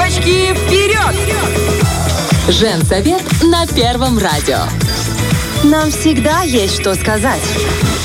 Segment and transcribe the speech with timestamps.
[0.00, 1.14] Девочки, вперед!
[2.48, 4.60] Женсовет на Первом радио.
[5.64, 7.42] Нам всегда есть что сказать.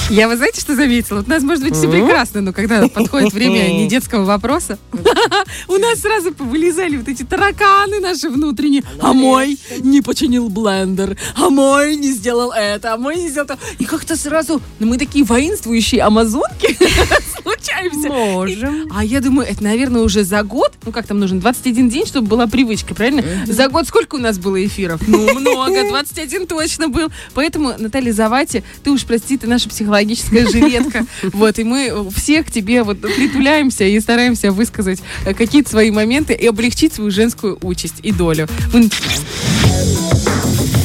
[0.10, 1.17] Я, вы знаете, что заметила?
[1.17, 4.78] Вот у нас может быть все прекрасно, но когда подходит время не детского вопроса,
[5.68, 8.83] у нас сразу вылезали вот эти тараканы наши внутренние.
[8.99, 13.58] А мой не починил блендер, а мой не сделал это, а мой не сделал то.
[13.79, 16.77] И как-то сразу, ну мы такие воинствующие амазонки
[17.41, 18.09] случаемся.
[18.09, 18.90] Можем.
[18.94, 22.27] А я думаю, это, наверное, уже за год, ну как там нужно, 21 день, чтобы
[22.27, 23.23] была привычка, правильно?
[23.48, 25.02] За год сколько у нас было эфиров?
[25.08, 27.09] Ну, много, 21 точно был.
[27.34, 27.45] Поэтому,
[27.77, 31.05] Наталья Завати, ты уж прости, ты наша психологическая жилетка.
[31.23, 36.34] Вот, и мы всех к тебе вот притуляемся и стараемся высказать э, какие-то свои моменты
[36.34, 38.48] и облегчить свою женскую участь и долю.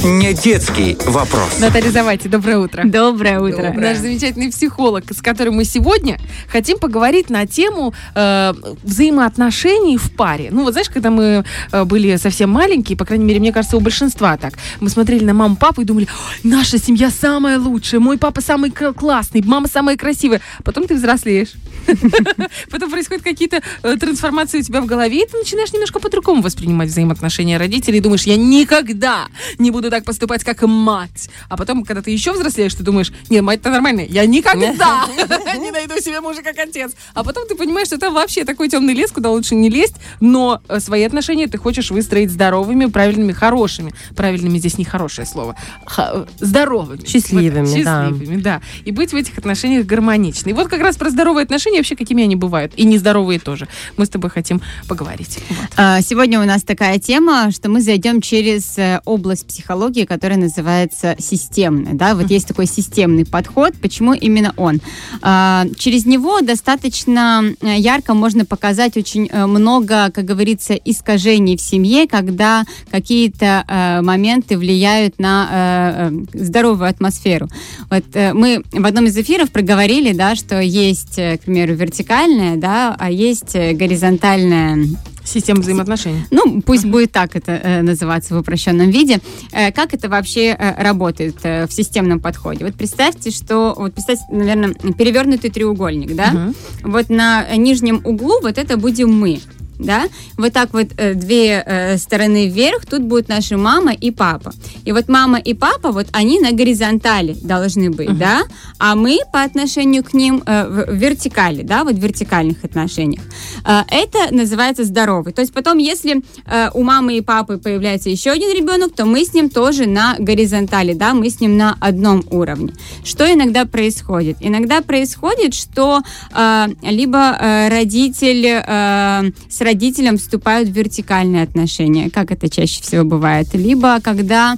[0.02, 1.59] Не детский вопрос.
[1.60, 2.84] Наталья Завати, доброе утро.
[2.86, 3.74] Доброе утро.
[3.77, 6.18] Наш замечательный психолог, с которым мы сегодня
[6.48, 10.48] хотим поговорить на тему э, взаимоотношений в паре.
[10.52, 13.80] Ну, вот знаешь, когда мы э, были совсем маленькие, по крайней мере, мне кажется, у
[13.80, 18.16] большинства так, мы смотрели на маму, папу и думали, «Ой, наша семья самая лучшая, мой
[18.16, 20.40] папа самый классный, мама самая красивая.
[20.64, 21.51] Потом ты взрослеешь.
[22.70, 26.88] Потом происходят какие-то э, трансформации у тебя в голове, и ты начинаешь немножко по-другому воспринимать
[26.88, 29.26] взаимоотношения родителей и думаешь, я никогда
[29.59, 31.29] не буду так поступать, как мать.
[31.49, 35.07] А потом, когда ты еще взрослеешь, ты думаешь, не, мать-то нормальная, я никогда
[35.59, 36.93] не найду себе мужа как отец.
[37.15, 40.60] А потом ты понимаешь, что это вообще такой темный лес, куда лучше не лезть, но
[40.69, 43.93] э, свои отношения ты хочешь выстроить здоровыми, правильными, хорошими.
[44.16, 45.57] Правильными здесь не хорошее слово.
[45.97, 47.04] Э, здоровыми.
[47.07, 48.09] Счастливыми, Вот, да.
[48.09, 48.60] счастливыми, да.
[48.85, 50.52] И быть в этих отношениях гармоничной.
[50.52, 52.73] И вот как раз про здоровые отношения вообще какими они бывают.
[52.77, 53.69] И нездоровые тоже.
[53.97, 55.38] Мы с тобой хотим поговорить.
[55.49, 55.69] Вот.
[55.77, 61.16] А, Сегодня у нас такая тема, что мы зайдем через э, область психологии, которая называется
[61.18, 61.95] системная.
[61.95, 62.14] Да?
[62.14, 63.74] Вот есть такой системный подход.
[63.80, 64.81] Почему именно он?
[65.22, 71.60] А, Через него достаточно э, ярко можно показать очень э, много, как говорится, искажений в
[71.60, 77.48] семье, когда какие-то э, моменты влияют на здоровую атмосферу.
[77.88, 83.10] Вот мы в одном из эфиров проговорили, да, что есть, к примеру, вертикальная, да, а
[83.10, 84.86] есть горизонтальная
[85.30, 86.24] Система взаимоотношений.
[86.30, 89.20] ну, пусть будет так это э, называться в упрощенном виде.
[89.52, 92.64] Э, как это вообще э, работает э, в системном подходе?
[92.64, 96.30] Вот представьте, что, вот представьте, наверное, перевернутый треугольник, да?
[96.32, 96.54] Мгм.
[96.82, 99.40] Вот на нижнем углу вот это будем мы.
[99.80, 100.04] Да?
[100.36, 104.52] Вот так вот э, две э, стороны вверх, тут будут наши мама и папа.
[104.84, 108.42] И вот мама и папа, вот они на горизонтали должны быть, да?
[108.78, 113.22] А мы по отношению к ним э, в в вертикали, да, вот в вертикальных отношениях.
[113.64, 115.32] Э, это называется здоровый.
[115.32, 119.24] То есть потом, если э, у мамы и папы появляется еще один ребенок, то мы
[119.24, 122.72] с ним тоже на горизонтали, да, мы с ним на одном уровне.
[123.04, 124.36] Что иногда происходит?
[124.40, 126.02] Иногда происходит, что
[126.34, 129.69] э, либо э, родитель э, с родителем
[130.19, 134.56] вступают в вертикальные отношения, как это чаще всего бывает, либо когда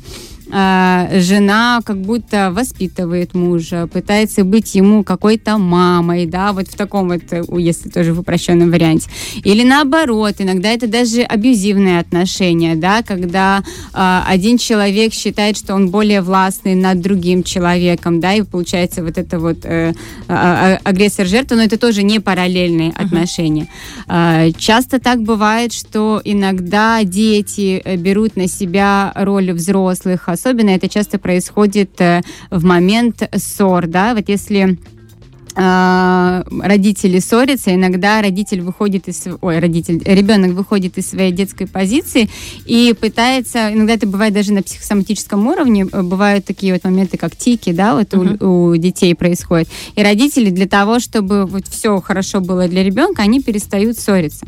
[0.53, 7.23] жена как будто воспитывает мужа, пытается быть ему какой-то мамой, да, вот в таком вот,
[7.59, 9.09] если тоже в упрощенном варианте.
[9.45, 13.63] Или наоборот, иногда это даже абьюзивные отношения, да, когда
[13.95, 19.17] э, один человек считает, что он более властный над другим человеком, да, и получается вот
[19.17, 19.95] это вот э,
[20.29, 23.69] а- а- агрессор-жертва, но это тоже не параллельные отношения.
[24.07, 30.89] Э, Часто так бывает, что иногда дети э, берут на себя роль взрослых, особенно это
[30.89, 34.79] часто происходит э, в момент ссор, да, вот если
[35.55, 42.29] э, родители ссорятся, иногда родитель выходит из, ой, родитель, ребенок выходит из своей детской позиции
[42.67, 47.37] и пытается, иногда это бывает даже на психосоматическом уровне, э, бывают такие вот моменты, как
[47.37, 49.69] тики, да, вот у, у детей происходит.
[49.95, 54.47] И родители для того, чтобы вот все хорошо было для ребенка, они перестают ссориться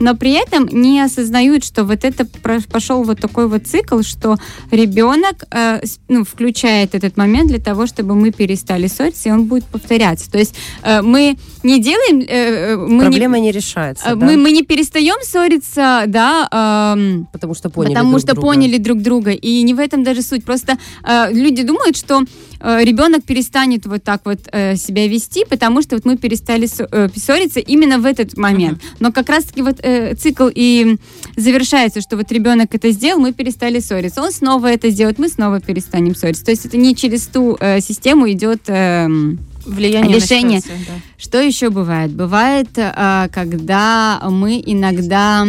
[0.00, 2.26] но при этом не осознают, что вот это
[2.70, 4.36] пошел вот такой вот цикл, что
[4.70, 9.64] ребенок э, ну, включает этот момент для того, чтобы мы перестали ссориться, и он будет
[9.66, 10.30] повторяться.
[10.30, 14.26] То есть э, мы не делаем, э, э, мы не, Проблема не решается, э, да?
[14.26, 16.48] мы, мы не перестаем ссориться, да,
[16.96, 18.46] эм, потому что поняли Потому друг что друга.
[18.46, 19.30] поняли друг друга.
[19.32, 20.44] И не в этом даже суть.
[20.44, 22.22] Просто э, люди думают, что
[22.60, 27.08] э, ребенок перестанет вот так вот э, себя вести, потому что вот мы перестали э,
[27.14, 28.80] ссориться именно в этот момент.
[28.98, 30.96] Но как раз-таки вот э, цикл и
[31.36, 34.22] завершается, что вот ребенок это сделал, мы перестали ссориться.
[34.22, 36.44] Он снова это сделает, мы снова перестанем ссориться.
[36.44, 38.62] То есть это не через ту э, систему идет...
[38.68, 40.56] эм, Влияние Решение.
[40.56, 40.94] на ситуацию, да.
[41.18, 42.10] что еще бывает?
[42.12, 45.46] Бывает, э, когда мы иногда...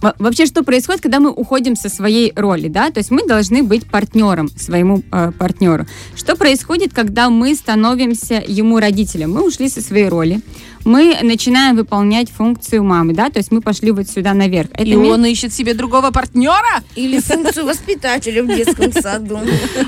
[0.00, 2.90] Вообще, что происходит, когда мы уходим со своей роли, да?
[2.90, 5.86] То есть мы должны быть партнером своему э, партнеру.
[6.14, 9.32] Что происходит, когда мы становимся ему родителем?
[9.32, 10.40] Мы ушли со своей роли,
[10.88, 14.70] мы начинаем выполнять функцию мамы, да, то есть мы пошли вот сюда наверх.
[14.72, 16.82] Это И ми- он ищет себе другого партнера?
[16.96, 19.38] Или функцию воспитателя в детском саду.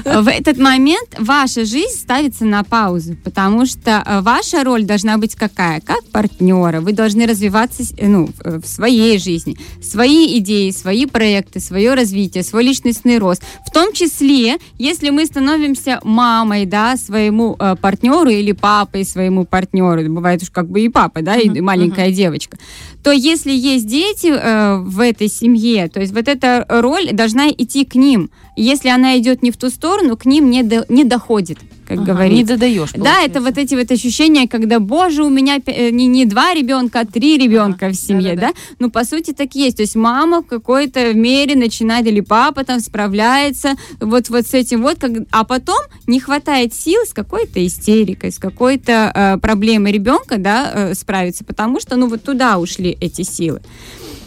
[0.04, 5.34] в этот момент ваша жизнь ставится на паузу, потому что э, ваша роль должна быть
[5.34, 5.80] какая?
[5.80, 6.80] Как партнера.
[6.80, 12.44] Вы должны развиваться э, ну, в в своей жизни, свои идеи, свои проекты, свое развитие,
[12.44, 13.42] свой личностный рост.
[13.66, 20.02] В том числе, если мы становимся мамой, да, своему э, партнеру или папой своему партнеру,
[20.12, 22.58] бывает уж как бы и папа, да, и Мгм, маленькая девочка,
[23.02, 27.84] то если есть дети э, в этой семье, то есть вот эта роль должна идти
[27.84, 28.30] к ним.
[28.56, 31.58] Если она идет не в ту сторону, к ним не, до- не доходит,
[31.90, 32.36] как Ага, говорится.
[32.36, 32.90] Не додаешь.
[32.94, 37.00] Да, это вот эти вот ощущения, когда, боже, у меня э, не, не два ребенка,
[37.00, 38.52] а три ребенка в семье, да-да-да.
[38.52, 38.76] да?
[38.78, 39.78] Ну, по сути, так и есть.
[39.78, 44.82] То есть мама в какой-то мере начинает, или папа там справляется вот, вот с этим
[44.82, 50.36] вот, как, а потом не хватает сил с какой-то истерикой, с какой-то э, проблемой ребенка,
[50.38, 53.62] да, э, справиться, потому что, ну, вот туда ушли эти силы.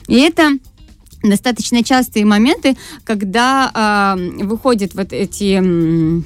[0.10, 0.58] И это
[1.24, 2.76] достаточно частые моменты,
[3.06, 6.22] когда а, выходят вот эти э,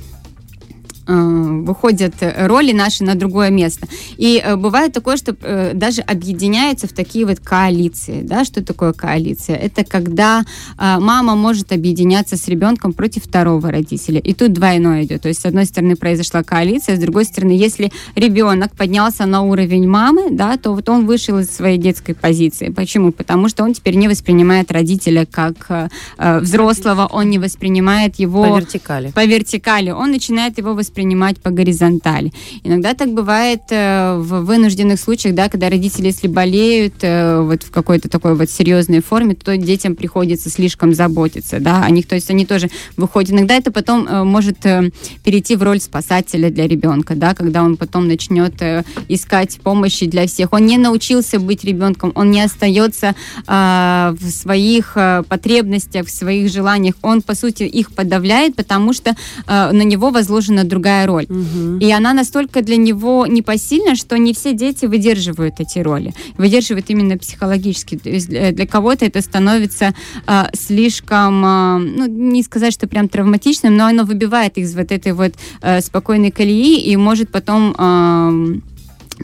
[1.08, 3.88] выходят роли наши на другое место.
[4.18, 8.22] И э, бывает такое, что э, даже объединяются в такие вот коалиции.
[8.24, 8.44] Да?
[8.44, 9.56] Что такое коалиция?
[9.56, 10.44] Это когда
[10.78, 14.20] э, мама может объединяться с ребенком против второго родителя.
[14.20, 15.22] И тут двойное идет.
[15.22, 19.88] То есть, с одной стороны, произошла коалиция, с другой стороны, если ребенок поднялся на уровень
[19.88, 22.70] мамы, да, то вот он вышел из своей детской позиции.
[22.70, 23.12] Почему?
[23.12, 25.88] Потому что он теперь не воспринимает родителя как э,
[26.18, 29.12] э, взрослого, он не воспринимает его По вертикали.
[29.12, 30.97] по вертикали, он начинает его воспринимать
[31.42, 32.32] по горизонтали.
[32.64, 37.72] Иногда так бывает э, в вынужденных случаях, да, когда родители, если болеют э, вот в
[37.72, 42.30] какой-то такой вот серьезной форме, то детям приходится слишком заботиться, да, о них, то есть
[42.30, 43.32] они тоже выходят.
[43.32, 44.92] Иногда это потом э, может э,
[45.24, 50.26] перейти в роль спасателя для ребенка, да, когда он потом начнет э, искать помощи для
[50.28, 50.54] всех.
[50.54, 53.16] Он не научился быть ребенком, он не остается
[53.48, 59.12] э, в своих э, потребностях, в своих желаниях, он, по сути, их подавляет, потому что
[59.48, 61.26] э, на него возложена другая роль.
[61.30, 61.80] Мгм.
[61.80, 66.14] И она настолько для него непосильна, что не все дети выдерживают эти роли.
[66.38, 67.98] Выдерживают именно психологически.
[67.98, 69.94] То есть для, для кого-то это становится
[70.28, 74.92] э, слишком, э, ну, не сказать, что прям травматичным, но оно выбивает их из вот
[74.92, 78.60] этой вот э, спокойной колеи и может потом э,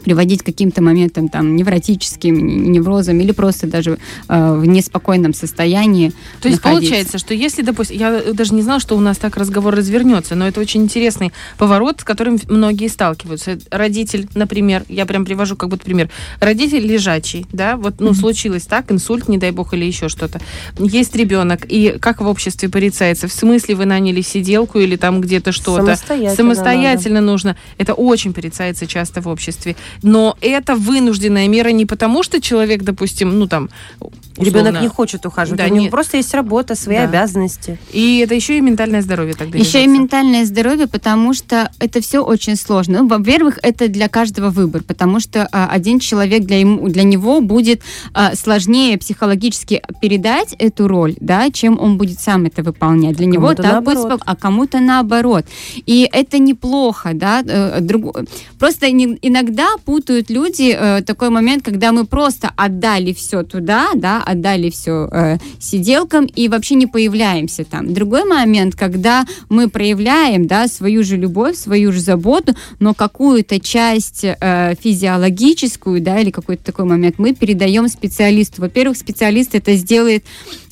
[0.02, 3.98] приводить к каким-то моментам там невротическим, неврозам или просто даже
[4.28, 6.12] э, в неспокойном состоянии.
[6.40, 6.90] То есть находиться.
[6.90, 10.46] получается, что если, допустим, я даже не знала, что у нас так разговор развернется, но
[10.46, 13.58] это очень интересный поворот, с которым многие сталкиваются.
[13.70, 16.10] Родитель, например, я прям привожу как будто пример.
[16.40, 20.40] Родитель лежачий, да, вот, ну, случилось так, инсульт, не дай бог, или еще что-то.
[20.78, 23.28] Есть ребенок, и как в обществе порицается?
[23.28, 25.96] В смысле вы наняли сиделку или там где-то что-то?
[25.96, 27.56] Самостоятельно Самостоятельно нужно.
[27.78, 29.76] Это очень порицается часто в обществе.
[30.02, 33.70] Но это вынужденная мера не потому, что человек, допустим, ну там...
[34.36, 35.90] Ребенок условно, не хочет ухаживать, Да, у него нет.
[35.90, 37.04] просто есть работа, свои Да.
[37.04, 37.78] обязанности.
[37.92, 42.18] И это еще и ментальное здоровье тогда Еще и ментальное здоровье, потому что это все
[42.20, 43.02] очень сложно.
[43.02, 47.40] Ну, во-первых, это для каждого выбор, потому что а, один человек для, ему, для него
[47.40, 47.82] будет
[48.12, 53.16] а, сложнее психологически передать эту роль, да, чем он будет сам это выполнять.
[53.16, 54.20] Для него Кому-то так будет, наоборот.
[54.20, 55.44] спок- а кому-то наоборот.
[55.86, 57.42] И это неплохо, да.
[57.46, 58.16] э, друг-
[58.58, 64.22] Просто не- иногда путают люди э, такой момент, когда мы просто отдали все туда, да,
[64.24, 67.92] отдали все сиделкам и вообще не появляемся там.
[67.94, 74.24] Другой момент, когда мы проявляем, да, свою же любовь, свою же заботу, но какую-то часть
[74.24, 78.60] э, физиологическую, да, или какой-то такой момент мы передаем специалисту.
[78.62, 80.24] Во-первых, специалист это сделает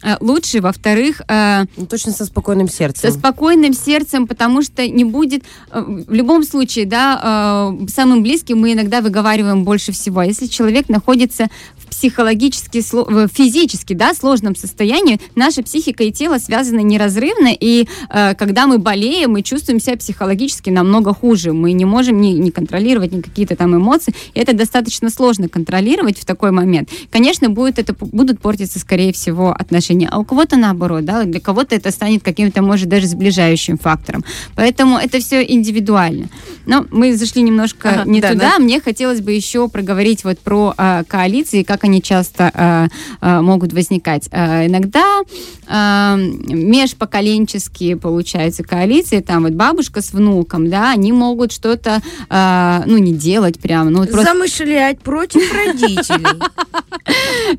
[0.03, 3.11] э, лучше, во-вторых, э, Ну, точно со спокойным сердцем.
[3.11, 8.61] со спокойным сердцем, потому что не будет э, в любом случае, да, э, самым близким
[8.61, 10.21] мы иногда выговариваем больше всего.
[10.21, 11.49] А Если человек находится
[11.93, 18.67] психологически, в физически, да, сложном состоянии, наша психика и тело связаны неразрывно, и э, когда
[18.67, 21.53] мы болеем, мы чувствуем себя психологически намного хуже.
[21.53, 26.19] Мы не можем не, не контролировать ни какие-то там эмоции, и это достаточно сложно контролировать
[26.19, 26.89] в такой момент.
[27.11, 31.75] Конечно, будет это, будут портиться, скорее всего, отношения, а у кого-то наоборот, да, для кого-то
[31.75, 34.25] это станет каким-то, может, даже сближающим фактором.
[34.55, 36.31] Поэтому это все индивидуально.
[36.65, 38.53] Но мы зашли немножко Ага, не да, туда.
[38.53, 38.59] да.
[38.59, 42.89] Мне хотелось бы еще проговорить вот про э, коалиции, как они часто э,
[43.21, 44.29] э, могут возникать.
[44.31, 45.23] Э, иногда
[45.69, 53.59] межпоколенческие, получается, коалиции, там вот бабушка с внуком, да, они могут что-то, ну, не делать
[53.59, 56.43] прямо, ну, вот просто Замышлять против родителей.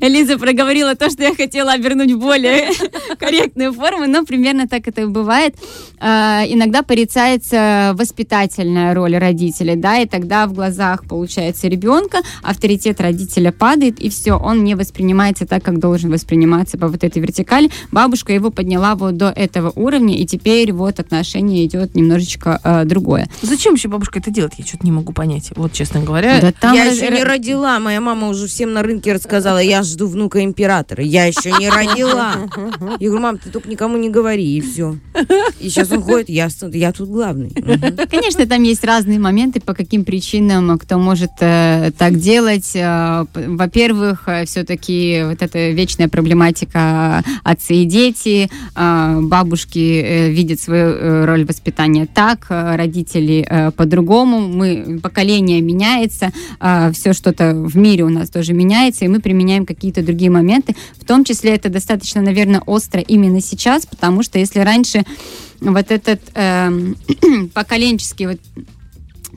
[0.00, 2.70] Лиза проговорила то, что я хотела обернуть в более
[3.18, 5.56] корректную форму, но примерно так это и бывает.
[6.00, 14.00] Иногда порицается воспитательная роль родителей, да, и тогда в глазах, получается, ребенка авторитет родителя падает,
[14.00, 17.70] и все, он не воспринимается так, как должен восприниматься по вот этой вертикали.
[17.92, 23.28] Бабушка его подняла вот до этого уровня, и теперь вот отношение идет немножечко э, другое.
[23.42, 24.54] Зачем еще бабушка это делает?
[24.58, 25.50] Я что-то не могу понять.
[25.56, 26.40] Вот, честно говоря.
[26.40, 29.82] Да там я раз- еще не родила, моя мама уже всем на рынке рассказала, я
[29.82, 31.02] жду внука императора.
[31.02, 32.34] Я еще не родила.
[32.98, 34.96] Я говорю, мам, ты только никому не говори, и все.
[35.60, 37.52] И сейчас он ходит, я, я тут главный.
[37.54, 37.96] Мгм.
[38.10, 42.70] Конечно, там есть разные моменты, по каким причинам кто может э, так делать.
[42.74, 43.48] Э, п-
[44.04, 48.50] во-первых, все-таки вот эта вечная проблематика отцы и дети.
[48.76, 54.40] Э, бабушки э, видят свою э, роль воспитания так, э, родители э, по-другому.
[54.40, 56.32] Мы, поколение меняется,
[56.92, 60.74] все что-то в мире у нас тоже меняется, и мы применяем какие-то другие моменты.
[60.98, 65.04] В том числе это достаточно, наверное, остро именно сейчас, потому что если раньше
[65.60, 66.96] вот этот эм,
[67.54, 68.40] поколенческий вот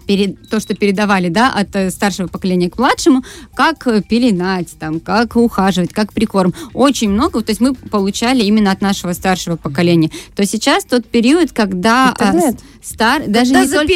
[0.07, 3.23] перед, то, что передавали, да, от э, старшего поколения к младшему,
[3.55, 6.53] как э, пеленать, там, как ухаживать, как прикорм.
[6.73, 10.09] Очень много, то есть мы получали именно от нашего старшего поколения.
[10.35, 12.59] То сейчас тот период, когда а, Интернет.
[12.81, 13.93] стар, даже Да не только...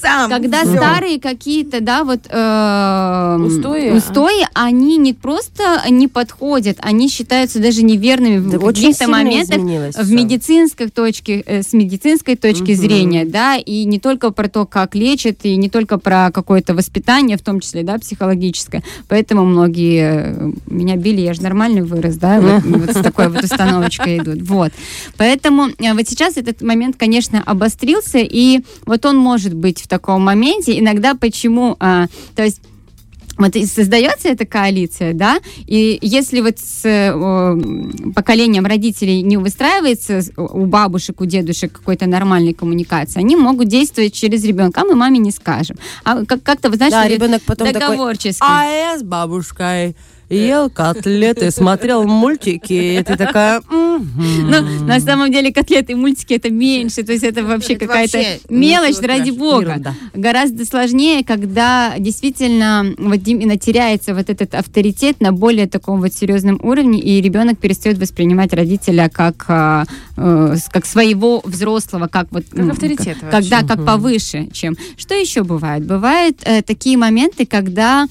[0.00, 0.30] сам.
[0.30, 0.76] Когда Всё.
[0.76, 3.96] старые какие-то, да, вот эм, Устои, а?
[3.96, 10.10] устои, они не просто не подходят, они считаются даже неверными Да в каких-то моментах в
[10.10, 12.80] медицинской точке, э, с медицинской точки Мгм.
[12.80, 17.36] зрения, да, и не только про то, как лечат, и не только про какое-то воспитание,
[17.36, 18.82] в том числе, да, психологическое.
[19.08, 23.44] Поэтому многие э, меня били, я же нормально вырос, да, вот, вот с такой вот
[23.44, 24.42] установочкой идут.
[24.42, 24.72] Вот.
[25.16, 30.22] Поэтому э, вот сейчас этот момент, конечно, обострился, и вот он может быть в таком
[30.22, 30.78] моменте.
[30.78, 32.60] Иногда почему, а, то есть
[33.42, 37.12] вот и создается эта коалиция, да, и если вот с э,
[38.14, 44.44] поколением родителей не выстраивается у бабушек, у дедушек какой-то нормальной коммуникации, они могут действовать через
[44.44, 45.76] ребенка, а мы маме не скажем.
[46.04, 48.42] А как- как-то, вы знаете, Да, ребенок потом такой, договорчески.
[48.42, 49.94] а я с бабушкой
[50.28, 53.62] ел котлеты, смотрел мультики, и ты такая...
[53.68, 58.18] Ну, на самом деле котлеты и мультики это меньше, то есть это вообще Это какая-то
[58.18, 59.70] вообще мелочь, ради бога.
[59.70, 59.94] Ерунда.
[60.14, 66.58] Гораздо сложнее, когда действительно вот именно теряется вот этот авторитет на более таком вот серьезном
[66.62, 69.84] уровне, и ребенок перестает воспринимать родителя как, а,
[70.16, 72.44] э, как своего взрослого, как вот...
[72.50, 73.50] Как авторитет как- вообще.
[73.50, 74.76] Как повыше, чем...
[74.96, 75.84] Что еще бывает?
[75.84, 78.06] Бывают э, такие моменты, когда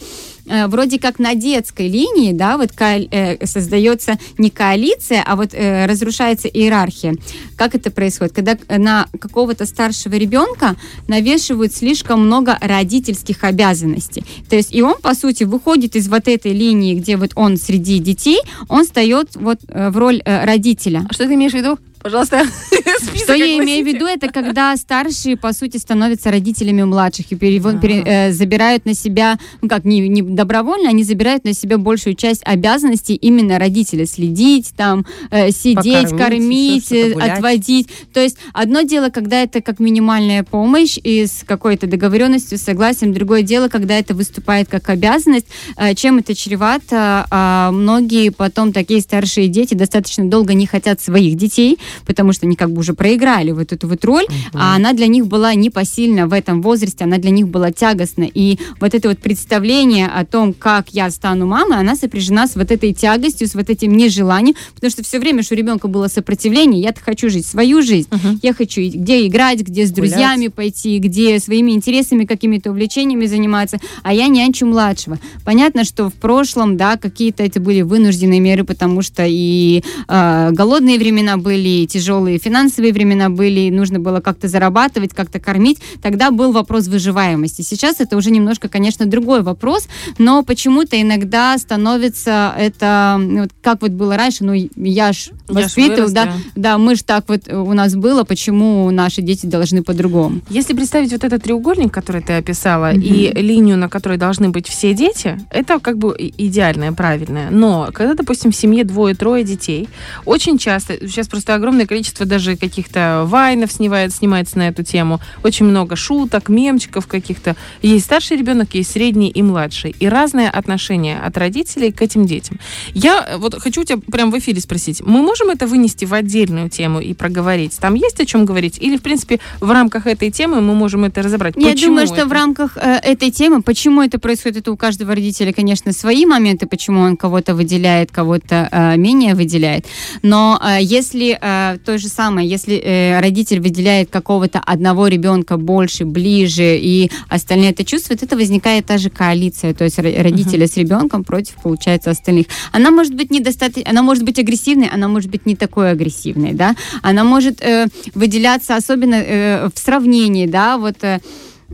[0.47, 5.53] э, вроде как на детской линии, да, вот коали- э, создается не коалиция, а вот
[5.53, 7.15] э, разрушается иерархия.
[7.55, 8.33] Как это происходит?
[8.33, 10.75] Когда э, на какого-то старшего ребенка
[11.07, 14.23] навешивают слишком много родительских обязанностей.
[14.49, 17.99] То есть и он, по сути, выходит из вот этой линии, где вот он среди
[17.99, 21.05] детей, он встает вот э, в роль э, родителя.
[21.09, 21.77] А что ты имеешь в виду?
[22.03, 22.43] Пожалуйста,
[23.15, 27.79] Что я имею в виду, это когда старшие, по сути, становятся родителями младших и перево-
[27.79, 32.15] пере- э, забирают на себя, ну как, не, не добровольно, они забирают на себя большую
[32.15, 34.05] часть обязанностей именно родителя.
[34.05, 37.87] Следить, там, э, сидеть, Покормить, кормить, э, отводить.
[38.13, 43.13] То есть одно дело, когда это как минимальная помощь и с какой-то договоренностью, согласием.
[43.13, 45.47] Другое дело, когда это выступает как обязанность.
[45.77, 47.25] Э, Чем это чревато?
[47.29, 52.55] А, Многие потом такие старшие дети достаточно долго не хотят своих детей, потому что они
[52.55, 56.33] как бы уже проиграли вот эту вот роль, а она для них была непосильна в
[56.33, 58.25] этом возрасте, она для них была тягостна.
[58.31, 62.71] И вот это вот представление о том, как я стану мамой, она сопряжена с вот
[62.71, 66.81] этой тягостью, с вот этим нежеланием, потому что все время, что у ребенка было сопротивление,
[66.81, 68.09] я-то хочу жить свою жизнь,
[68.41, 70.11] я хочу где играть, где с Гулять.
[70.11, 75.19] друзьями пойти, где своими интересами, какими-то увлечениями заниматься, а я нянчу младшего.
[75.45, 80.97] Понятно, что в прошлом, да, какие-то это были вынужденные меры, потому что и э, голодные
[80.97, 85.79] времена были, и тяжелые финансовые времена были, и нужно было как-то зарабатывать, как-то кормить.
[86.01, 87.61] Тогда был вопрос выживаемости.
[87.61, 93.91] Сейчас это уже немножко, конечно, другой вопрос, но почему-то иногда становится это, вот как вот
[93.91, 96.33] было раньше, ну, я ж воспитывал, да, да.
[96.55, 100.41] да, мы ж так вот э, у нас было, почему наши дети должны по-другому?
[100.49, 104.93] Если представить вот этот треугольник, который ты описала, и линию, на которой должны быть все
[104.93, 107.49] дети, это как бы идеальное, правильное.
[107.49, 109.89] Но когда, допустим, в семье двое-трое детей,
[110.25, 115.21] очень часто, сейчас просто огромное огромное количество даже каких-то вайнов снимает, снимается на эту тему.
[115.41, 117.55] Очень много шуток, мемчиков каких-то.
[117.81, 119.95] Есть старший ребенок, есть средний и младший.
[120.01, 122.59] И разное отношение от родителей к этим детям.
[122.93, 125.01] Я э, вот хочу у тебя прямо в эфире спросить.
[125.05, 127.79] Мы можем это вынести в отдельную тему и проговорить?
[127.79, 128.77] Там есть о чем говорить?
[128.77, 131.53] Или, в принципе, в рамках этой темы мы можем это разобрать?
[131.55, 132.25] Я Почему думаю, что это?
[132.25, 136.67] в рамках э, этой темы, почему это происходит, это у каждого родителя, конечно, свои моменты,
[136.67, 139.85] почему он кого-то выделяет, кого-то э, менее выделяет.
[140.21, 146.05] Но э, если э, то же самое, если э, родитель выделяет какого-то одного ребенка больше,
[146.05, 150.77] ближе, и остальные это чувствуют, это возникает та же коалиция, то есть ро- родители с
[150.77, 152.47] ребенком против, получается, остальных.
[152.71, 156.75] Она может быть недостаточно, она может быть агрессивной, она может быть не такой агрессивной, да,
[157.01, 161.19] она может э, выделяться особенно э, в сравнении, да, вот э,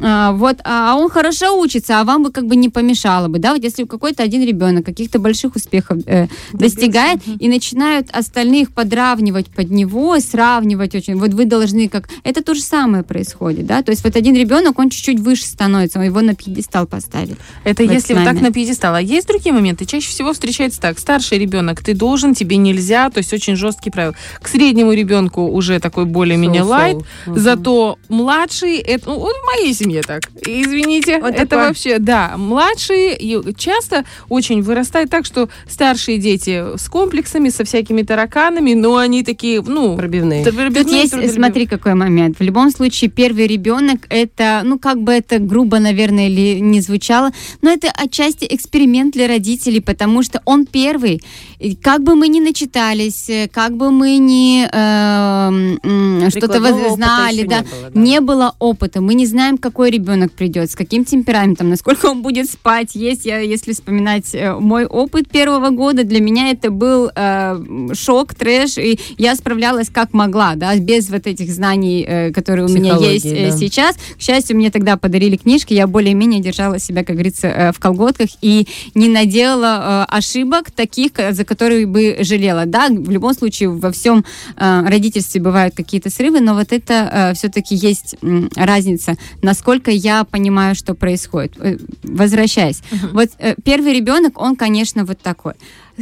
[0.02, 3.54] а, вот, а он хорошо учится, а вам бы как бы не помешало бы, да,
[3.54, 9.70] вот если какой-то один ребенок каких-то больших успехов э, достигает и начинают остальных подравнивать под
[9.70, 14.04] него, сравнивать очень, вот вы должны как, это то же самое происходит, да, то есть
[14.04, 17.38] вот один ребенок, он чуть-чуть выше становится, его на пьедестал поставит.
[17.64, 18.96] Это в если вот так на пьедестал.
[18.96, 19.86] А есть другие моменты?
[19.86, 21.00] Чаще всего встречается так.
[21.00, 24.16] Старший ребенок, ты должен, тебе нельзя, то есть очень жесткие правила.
[24.42, 26.70] К среднему ребенку уже такой более-менее Соу-соу.
[26.70, 26.98] лайт.
[27.26, 27.40] Мгм.
[27.40, 29.46] Зато младший, это, ну, он в
[29.88, 30.24] семье так.
[30.46, 31.68] Извините, Он это такой.
[31.68, 38.02] вообще, да, младшие и часто очень вырастает так, что старшие дети с комплексами, со всякими
[38.02, 40.44] тараканами, но они такие, ну, Пробивные.
[40.44, 41.36] Тут пробивные, есть, трудолюбивые.
[41.36, 42.40] смотри, какой момент.
[42.40, 47.32] В любом случае, первый ребенок это, ну, как бы это грубо, наверное, или не звучало,
[47.62, 51.22] но это отчасти эксперимент для родителей, потому что он первый.
[51.60, 56.60] И как бы мы ни начитались, э, как бы мы ни э, что-то
[56.96, 58.00] знали, да, не было, да.
[58.00, 59.02] не было опыта.
[59.02, 63.26] Мы не знаем, какой ребенок придет, с каким темпераментом, насколько он будет спать, есть.
[63.26, 68.80] Я, если вспоминать э, мой опыт первого года, для меня это был э, шок, трэш,
[68.80, 73.28] и я справлялась как могла, да, без вот этих знаний, э, которые у меня есть
[73.28, 73.56] э, да.
[73.56, 73.98] сейчас.
[74.18, 78.30] К счастью, мне тогда подарили книжки, я более-менее держала себя, как говорится, э, в колготках
[78.42, 82.66] и не наделала э, ошибок таких, э, за которые бы жалела.
[82.66, 87.76] Да, в любом случае во всем э, родительстве бывают какие-то срывы, но вот это все-таки
[87.76, 91.54] есть м, разница, насколько я понимаю, что происходит.
[91.60, 92.82] Э, Возвращаясь.
[93.14, 95.54] Вот э, первый ребенок, он, конечно, вот такой.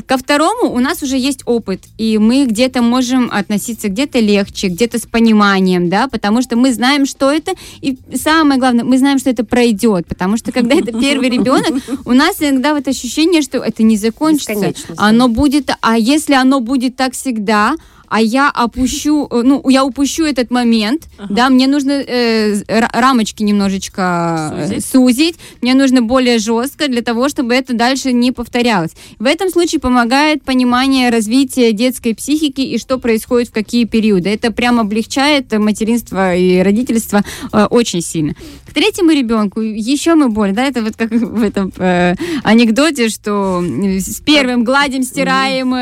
[0.08, 4.98] Ко второму у нас уже есть опыт, и мы где-то можем относиться где-то легче, где-то
[5.00, 9.30] с пониманием, да, потому что мы знаем, что это, и самое главное, мы знаем, что
[9.30, 13.84] это пройдет, потому что когда это первый ребенок, у нас иногда вот ощущение, что это
[13.84, 17.76] не закончится, оно будет, а если оно будет так всегда,
[18.08, 24.52] а я опущу, э, ну, я упущу этот момент, да, мне нужно э, рамочки немножечко
[24.54, 24.86] э, Сузить.
[24.86, 28.92] сузить, мне нужно более жестко для того, чтобы это дальше не повторялось.
[29.20, 34.30] В этом случае помогает понимание развития детской психики и что происходит в какие периоды.
[34.30, 38.34] Это прям облегчает материнство и родительство э, очень сильно.
[38.68, 43.64] К третьему ребенку еще мы более, да, это вот как в этом э, анекдоте, что
[43.64, 45.80] с первым гладим, стираем, э,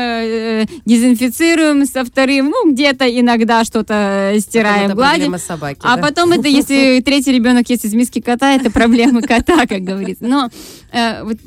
[0.62, 5.10] э, дезинфицируем, со вторым, ну, где-то иногда что-то э, стираем, это гладим.
[5.14, 6.02] проблема собаки, А да?
[6.02, 10.24] потом это, если третий ребенок есть из миски кота, это проблемы кота, как говорится.
[10.24, 10.48] Но
[10.92, 11.38] э, вот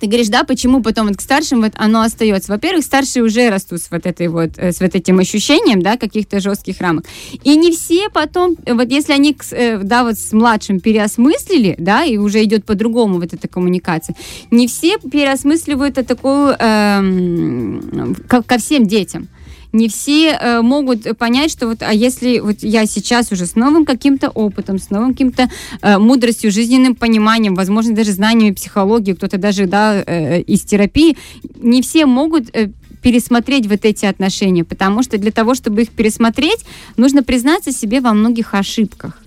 [0.00, 2.50] ты говоришь, да, почему потом вот к старшим вот оно остается?
[2.50, 6.40] Во-первых, старшие уже растут с вот этой вот, э, с вот этим ощущением, да, каких-то
[6.40, 7.04] жестких рамок.
[7.42, 9.36] И не все потом, э, вот если они,
[9.82, 14.16] да, вот с младшим переосмыслили, да, и уже идет по-другому вот эта коммуникация,
[14.50, 19.28] не все переосмысливают это такую эм, ко, ко всем детям
[19.74, 23.84] не все э, могут понять, что вот, а если вот я сейчас уже с новым
[23.84, 25.50] каким-то опытом, с новым каким-то
[25.82, 31.18] э, мудростью, жизненным пониманием, возможно, даже знаниями психологии, кто-то даже, да, э, из терапии,
[31.56, 32.70] не все могут э,
[33.02, 36.64] пересмотреть вот эти отношения, потому что для того, чтобы их пересмотреть,
[36.96, 39.23] нужно признаться себе во многих ошибках.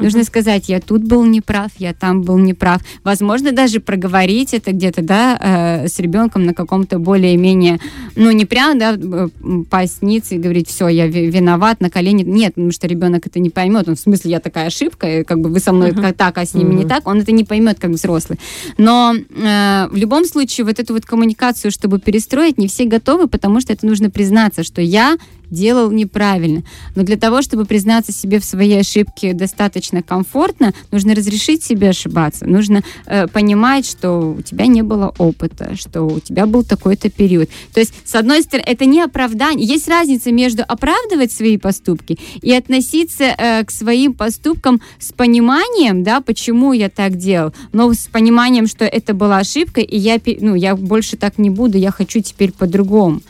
[0.00, 2.82] Нужно сказать, я тут был неправ, я там был неправ.
[3.04, 7.80] Возможно, даже проговорить это где-то, да, э, с ребенком на каком-то более-менее,
[8.16, 8.96] ну, не прям, да,
[9.70, 12.22] поясниться и говорить, все, я ви- виноват, на колени.
[12.22, 13.88] Нет, потому что ребенок это не поймет.
[13.88, 16.44] Он в смысле, я такая ошибка, и как бы вы со мной как так, а
[16.44, 17.06] с ними не так.
[17.06, 18.38] Он это не поймет, как взрослый.
[18.78, 23.60] Но э, в любом случае вот эту вот коммуникацию, чтобы перестроить, не все готовы, потому
[23.60, 25.16] что это нужно признаться, что я
[25.50, 26.62] делал неправильно.
[26.94, 32.46] Но для того, чтобы признаться себе в своей ошибке достаточно комфортно, нужно разрешить себе ошибаться.
[32.46, 37.50] Нужно э, понимать, что у тебя не было опыта, что у тебя был такой-то период.
[37.72, 39.66] То есть, с одной стороны, это не оправдание.
[39.66, 46.20] Есть разница между оправдывать свои поступки и относиться э, к своим поступкам с пониманием, да,
[46.20, 50.76] почему я так делал, но с пониманием, что это была ошибка, и я, ну, я
[50.76, 53.20] больше так не буду, я хочу теперь по-другому.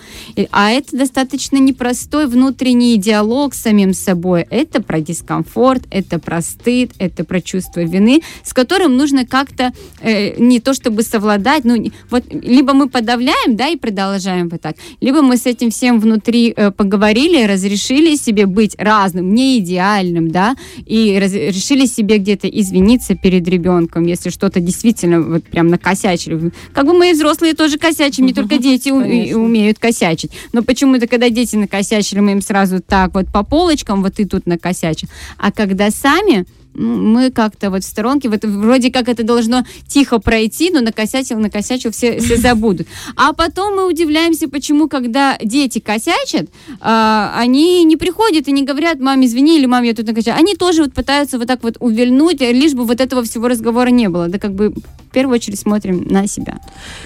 [0.50, 4.44] А это достаточно непросто простой внутренний диалог с самим собой.
[4.50, 10.34] Это про дискомфорт, это про стыд, это про чувство вины, с которым нужно как-то э,
[10.40, 11.76] не то чтобы совладать, ну,
[12.10, 16.52] вот либо мы подавляем, да, и продолжаем вот так, либо мы с этим всем внутри
[16.56, 23.14] э, поговорили, разрешили себе быть разным, не идеальным, да, и раз- решили себе где-то извиниться
[23.14, 26.50] перед ребенком, если что-то действительно вот прям накосячили.
[26.72, 30.32] Как бы мы и взрослые тоже косячим, не только дети у- умеют косячить.
[30.52, 31.54] Но почему-то, когда дети
[32.00, 35.08] накосячили, мы им сразу так вот по полочкам, вот ты тут накосячил.
[35.38, 40.70] А когда сами мы как-то вот в сторонке, вот вроде как это должно тихо пройти,
[40.70, 42.86] но накосячил, накосячил, все, все забудут.
[43.16, 46.48] А потом мы удивляемся, почему, когда дети косячат,
[46.80, 50.38] а, они не приходят и не говорят, маме, извини, или маме, я тут накосячил.
[50.38, 54.08] Они тоже вот пытаются вот так вот увильнуть, лишь бы вот этого всего разговора не
[54.08, 54.28] было.
[54.28, 54.72] Да как бы
[55.10, 56.60] в первую очередь смотрим на себя.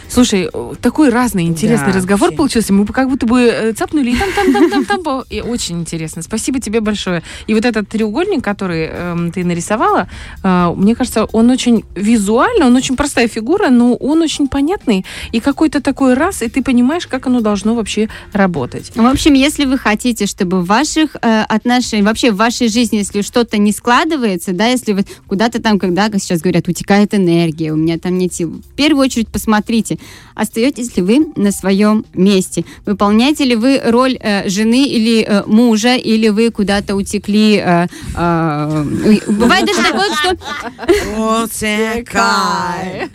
[0.09, 2.37] Слушай, э, такой разный интересный Да, разговор вообще.
[2.37, 2.73] получился.
[2.75, 5.23] Мы как будто бы э, цапнули и там, там, там, там, там.
[5.31, 6.23] И очень интересно.
[6.23, 7.23] Спасибо тебе большое.
[7.47, 10.09] И вот этот треугольник, который эм, ты нарисовала,
[10.43, 15.07] э, мне кажется, он очень визуально, он очень простая фигура, но он очень понятный.
[15.33, 18.93] И какой-то такой раз, и ты понимаешь, как оно должно вообще работать.
[18.95, 23.23] В общем, если вы хотите, чтобы в ваших э, отношениях, вообще в вашей жизни, если
[23.23, 27.77] что-то не складывается, да, если вы куда-то там, когда, как сейчас говорят, утекает энергия, у
[27.77, 29.99] меня там нет сил, в первую очередь посмотрите,
[30.35, 35.95] остаетесь ли вы на своем месте, выполняете ли вы роль э, жены или э, мужа,
[35.97, 37.63] или вы куда-то утекли.
[37.65, 38.85] э, э,
[39.29, 43.09] бывает даже такое, что Утекай.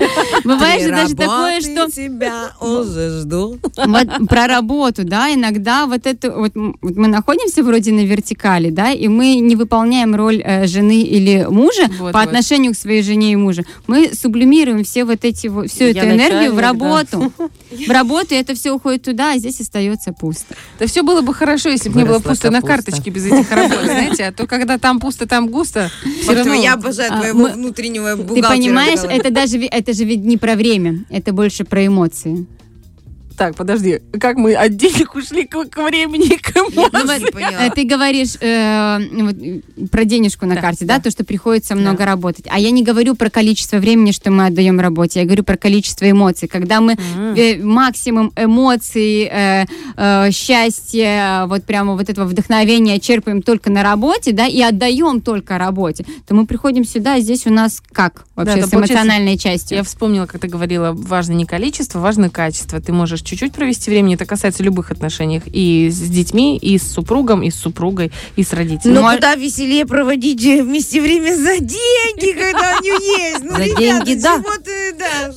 [0.44, 3.58] бывает же даже такое, что тебя уже жду.
[3.86, 8.92] вот про работу, да, иногда вот это, вот, вот мы находимся вроде на вертикали, да,
[8.92, 12.28] и мы не выполняем роль э, жены или мужа Вот, по вот.
[12.28, 13.64] отношению к своей жене и мужу.
[13.88, 17.32] Мы сублимируем все вот эти, вот- всю Я эту энергию в работу.
[17.88, 20.56] В работу, и это все уходит туда, а здесь остается пусто.
[20.80, 23.80] Да все было бы хорошо, если бы не было пусто на карточке без этих работ,
[23.84, 26.54] знаете, а то когда там пусто, там густо, все равно...
[26.56, 28.50] я обожаю А, твоего внутреннего Ты бухгалтера.
[28.50, 29.20] понимаешь, в голове.
[29.20, 32.46] это даже это же ведь не про время, это больше про эмоции.
[33.40, 37.38] Так, подожди, как мы от денег ушли к, к времени, к Я эмоциям?
[37.38, 41.04] Э, Ты говоришь э, вот, про денежку на Да, карте, да, да.
[41.04, 42.48] то, что приходится много работать.
[42.50, 46.12] А я не говорю про количество времени, что мы отдаем работе, я говорю про количество
[46.12, 46.50] эмоций.
[46.50, 46.98] Когда мы
[47.38, 54.34] э, максимум эмоций, э, э, счастья, вот прямо вот этого вдохновения черпаем только на работе,
[54.34, 58.58] да, и отдаем только работе, то мы приходим сюда, и здесь у нас как вообще
[58.58, 59.78] Да, с эмоциональной частью?
[59.78, 62.82] Я вспомнила, как ты говорила, важно не количество, важно качество.
[62.82, 65.42] Ты можешь чуть-чуть провести времени, это касается любых отношений.
[65.52, 68.96] И с детьми, и с супругом, и с супругой, и с родителями.
[68.96, 73.44] Но Мо- куда веселее проводить э, вместе время за деньги, когда они есть.
[73.44, 74.44] Ну, За ребята, деньги, да.
[74.64, 75.34] ты, да.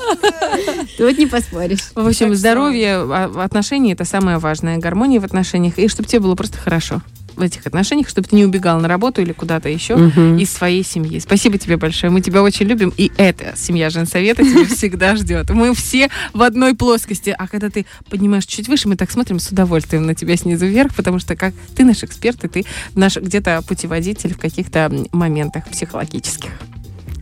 [0.97, 1.91] Тут не поспоришь.
[1.95, 4.79] В общем, здоровье, а, отношения– это самое важное.
[4.79, 5.79] Гармония в отношениях.
[5.79, 7.03] И чтобы тебе было просто хорошо
[7.37, 10.39] в этих отношениях, чтобы ты не убегал на работу или куда-то еще Мгм.
[10.39, 11.19] из своей семьи.
[11.19, 12.11] Спасибо тебе большое.
[12.13, 12.93] Мы тебя очень любим.
[12.97, 15.51] И эта семья Женсовета тебя всегда ждет.
[15.51, 17.35] Мы все в одной плоскости.
[17.37, 20.95] А когда ты поднимаешь чуть выше, мы так смотрим с удовольствием на тебя снизу вверх,
[20.95, 22.65] потому что как ты наш эксперт, и ты
[22.95, 26.51] наш где-то путеводитель в каких-то моментах психологических.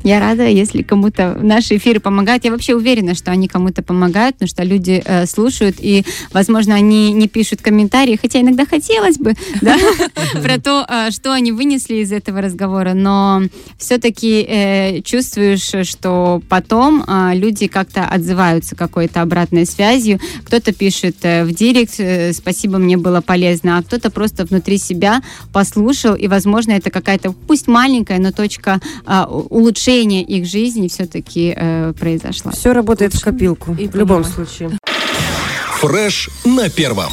[0.03, 2.45] Я рада, если кому-то наши эфиры помогают.
[2.45, 7.13] Я вообще уверена, что они кому-то помогают, потому что люди э, слушают, и, возможно, они
[7.13, 9.77] не пишут комментарии, хотя иногда хотелось бы, да,
[10.43, 13.43] про то, э, что они вынесли из этого разговора, но
[13.79, 20.19] все-таки чувствуешь, что потом э, люди как-то отзываются какой-то обратной связью.
[20.45, 25.23] Кто-то пишет э, в директ, э, спасибо, мне было полезно, а кто-то просто внутри себя
[25.53, 29.47] послушал, и, возможно, это какая-то, пусть маленькая, но точка а, у-
[29.91, 32.53] улучшения их жизни все-таки э, произошла.
[32.53, 33.75] Все работает в копилку.
[33.75, 34.71] И в любом случае.
[35.81, 37.13] Фреш на первом.